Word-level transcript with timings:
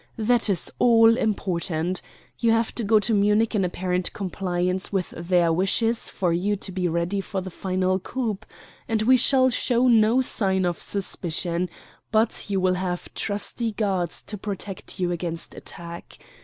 That 0.17 0.49
is 0.49 0.71
all 0.79 1.15
important. 1.15 2.01
You 2.39 2.49
will 2.49 2.57
have 2.57 2.73
to 2.73 2.83
go 2.83 2.99
to 2.99 3.13
Munich 3.13 3.53
in 3.53 3.63
apparent 3.63 4.11
compliance 4.13 4.91
with 4.91 5.11
their 5.11 5.53
wishes 5.53 6.09
for 6.09 6.33
you 6.33 6.55
to 6.55 6.71
be 6.71 6.87
ready 6.87 7.21
for 7.21 7.39
the 7.39 7.51
final 7.51 7.99
coup, 7.99 8.39
and 8.87 9.03
we 9.03 9.15
shall 9.15 9.51
show 9.51 9.87
no 9.87 10.19
sign 10.21 10.65
of 10.65 10.79
suspicion, 10.79 11.69
but 12.11 12.47
you 12.49 12.59
will 12.59 12.73
have 12.73 13.13
trusty 13.13 13.73
guards 13.73 14.23
to 14.23 14.39
protect 14.39 14.99
you 14.99 15.11
against 15.11 15.53
attack. 15.53 16.17